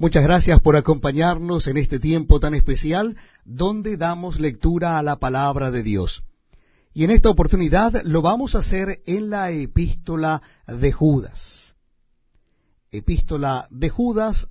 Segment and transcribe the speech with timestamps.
[0.00, 5.70] Muchas gracias por acompañarnos en este tiempo tan especial donde damos lectura a la palabra
[5.70, 6.24] de Dios.
[6.94, 11.76] Y en esta oportunidad lo vamos a hacer en la epístola de Judas.
[12.90, 14.48] Epístola de Judas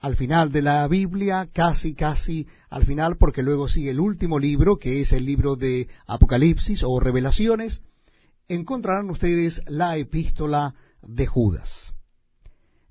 [0.00, 4.76] al final de la Biblia, casi, casi al final, porque luego sigue el último libro,
[4.76, 7.80] que es el libro de Apocalipsis o Revelaciones,
[8.48, 11.94] encontrarán ustedes la epístola de Judas.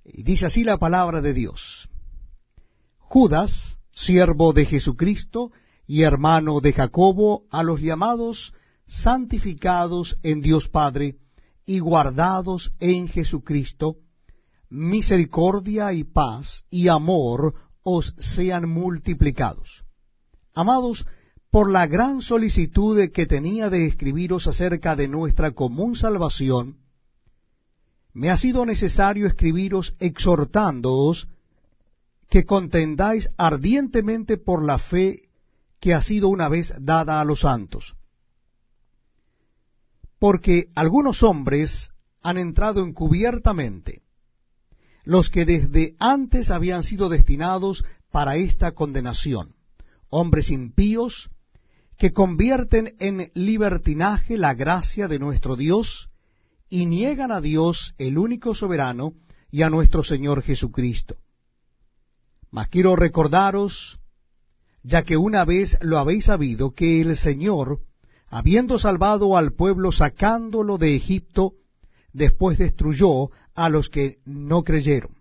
[0.04, 1.90] Y dice así la palabra de Dios.
[2.98, 5.52] Judas, siervo de Jesucristo
[5.86, 8.54] y hermano de Jacobo, a los llamados
[8.88, 11.18] santificados en Dios Padre
[11.66, 13.98] y guardados en Jesucristo,
[14.70, 19.84] misericordia y paz y amor os sean multiplicados.
[20.54, 21.06] Amados,
[21.50, 26.78] por la gran solicitud que tenía de escribiros acerca de nuestra común salvación,
[28.14, 31.28] me ha sido necesario escribiros exhortándoos
[32.30, 35.30] que contendáis ardientemente por la fe
[35.80, 37.96] que ha sido una vez dada a los santos.
[40.20, 44.04] Porque algunos hombres han entrado encubiertamente,
[45.04, 49.56] los que desde antes habían sido destinados para esta condenación,
[50.10, 51.32] hombres impíos,
[51.98, 56.11] que convierten en libertinaje la gracia de nuestro Dios,
[56.72, 59.14] y niegan a Dios el único soberano
[59.52, 61.18] y a nuestro Señor Jesucristo.
[62.50, 64.00] Mas quiero recordaros,
[64.82, 67.82] ya que una vez lo habéis sabido, que el Señor,
[68.30, 71.56] habiendo salvado al pueblo sacándolo de Egipto,
[72.14, 75.12] después destruyó a los que no creyeron,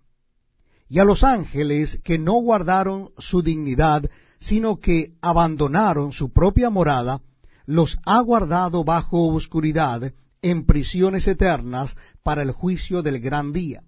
[0.87, 7.19] y a los ángeles que no guardaron su dignidad, sino que abandonaron su propia morada,
[7.65, 13.83] los ha guardado bajo oscuridad en prisiones eternas para el juicio del gran día,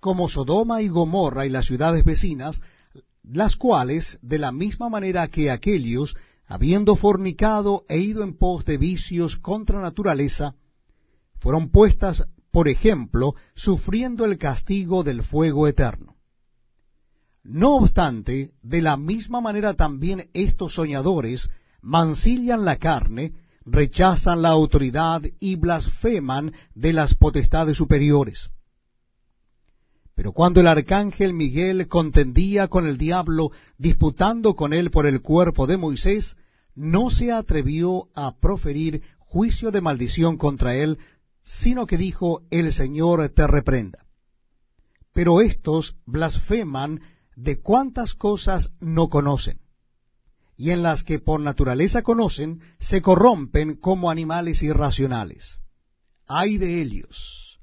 [0.00, 2.60] como Sodoma y Gomorra y las ciudades vecinas,
[3.22, 8.78] las cuales, de la misma manera que aquellos, habiendo fornicado e ido en pos de
[8.78, 10.54] vicios contra naturaleza,
[11.38, 16.16] fueron puestas por ejemplo, sufriendo el castigo del fuego eterno.
[17.42, 21.50] No obstante, de la misma manera también estos soñadores
[21.80, 23.32] mancillan la carne,
[23.70, 28.50] rechazan la autoridad y blasfeman de las potestades superiores.
[30.14, 35.66] Pero cuando el arcángel Miguel contendía con el diablo, disputando con él por el cuerpo
[35.66, 36.36] de Moisés,
[36.74, 40.98] no se atrevió a proferir juicio de maldición contra él,
[41.44, 44.06] sino que dijo, el Señor te reprenda.
[45.12, 47.00] Pero estos blasfeman
[47.36, 49.60] de cuantas cosas no conocen
[50.58, 55.60] y en las que por naturaleza conocen, se corrompen como animales irracionales.
[56.26, 57.60] Ay de ellos,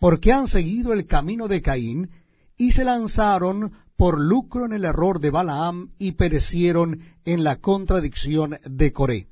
[0.00, 2.10] porque han seguido el camino de Caín
[2.56, 8.58] y se lanzaron por lucro en el error de Balaam y perecieron en la contradicción
[8.64, 9.28] de Coré.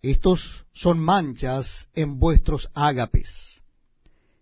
[0.00, 3.62] Estos son manchas en vuestros ágapes,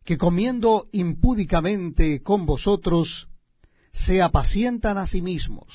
[0.05, 3.29] que comiendo impúdicamente con vosotros,
[3.93, 5.75] se apacientan a sí mismos,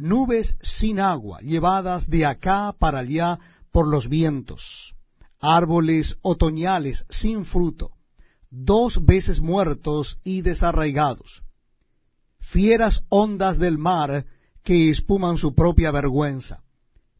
[0.00, 3.38] nubes sin agua, llevadas de acá para allá
[3.70, 4.94] por los vientos,
[5.40, 7.92] árboles otoñales sin fruto,
[8.50, 11.42] dos veces muertos y desarraigados,
[12.40, 14.26] fieras ondas del mar
[14.62, 16.62] que espuman su propia vergüenza,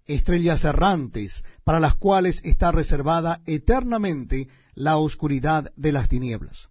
[0.06, 6.68] estrellas errantes para las cuales está reservada eternamente la oscuridad de las tinieblas.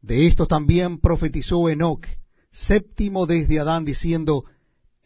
[0.00, 2.06] De esto también profetizó Enoc,
[2.52, 4.44] séptimo desde Adán, diciendo,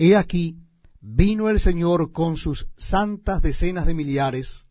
[0.05, 0.57] He aquí,
[1.01, 4.67] vino el Señor con sus santas decenas de millares,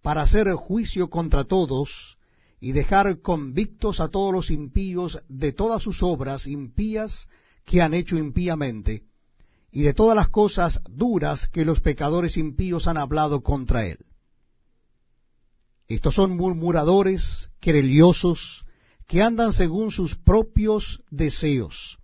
[0.00, 2.18] para hacer juicio contra todos,
[2.60, 7.28] y dejar convictos a todos los impíos de todas sus obras impías
[7.64, 9.02] que han hecho impíamente,
[9.72, 13.98] y de todas las cosas duras que los pecadores impíos han hablado contra él.
[15.88, 18.64] Estos son murmuradores, quereliosos,
[19.08, 21.99] que andan según sus propios deseos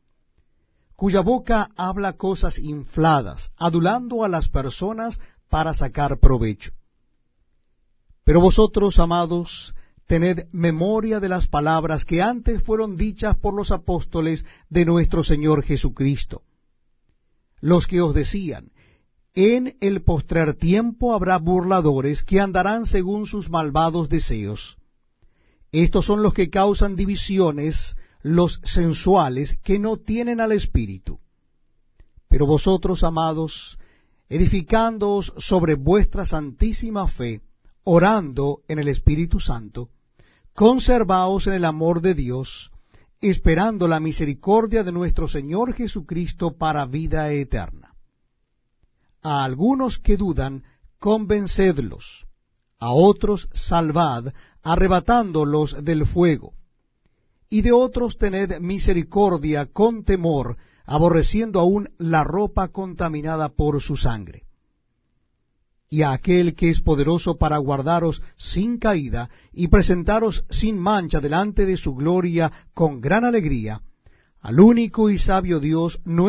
[0.97, 6.73] cuya boca habla cosas infladas, adulando a las personas para sacar provecho.
[8.25, 9.75] Pero vosotros, amados,
[10.07, 15.63] tened memoria de las palabras que antes fueron dichas por los apóstoles de nuestro Señor
[15.63, 16.43] Jesucristo,
[17.61, 18.71] los que os decían,
[19.35, 24.79] en el postrer tiempo habrá burladores que andarán según sus malvados deseos.
[25.73, 31.21] Estos son los que causan divisiones, los sensuales que no tienen al Espíritu.
[32.29, 33.79] Pero vosotros, amados,
[34.29, 37.43] edificándoos sobre vuestra santísima fe,
[37.85, 39.91] orando en el Espíritu Santo,
[40.55, 42.73] conservaos en el amor de Dios,
[43.21, 47.95] esperando la misericordia de nuestro Señor Jesucristo para vida eterna.
[49.23, 50.65] A algunos que dudan,
[50.99, 52.27] convencedlos,
[52.79, 56.56] a otros salvad, arrebatándolos del fuego,
[57.49, 64.45] y de otros tened misericordia con temor, aborreciendo aún la ropa contaminada por su sangre.
[65.89, 71.65] Y a aquel que es poderoso para guardaros sin caída y presentaros sin mancha delante
[71.65, 73.83] de su gloria con gran alegría,
[74.41, 76.27] al único y sabio Dios nuestro